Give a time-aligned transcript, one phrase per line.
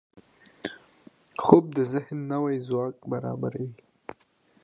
[1.43, 3.71] خوب د ذهن نوي ځواک برابروي